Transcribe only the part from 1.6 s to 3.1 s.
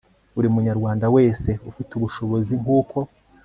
ufite ubushobozi nk uko